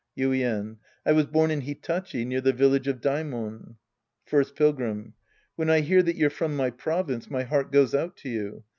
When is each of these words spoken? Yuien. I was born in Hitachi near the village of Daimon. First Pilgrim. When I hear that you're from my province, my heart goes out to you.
Yuien. 0.17 0.77
I 1.05 1.11
was 1.11 1.27
born 1.27 1.51
in 1.51 1.61
Hitachi 1.61 2.25
near 2.25 2.41
the 2.41 2.53
village 2.53 2.87
of 2.87 3.01
Daimon. 3.01 3.75
First 4.25 4.55
Pilgrim. 4.55 5.13
When 5.55 5.69
I 5.69 5.81
hear 5.81 6.01
that 6.01 6.15
you're 6.15 6.31
from 6.31 6.55
my 6.57 6.71
province, 6.71 7.29
my 7.29 7.43
heart 7.43 7.71
goes 7.71 7.93
out 7.93 8.17
to 8.17 8.29
you. 8.29 8.63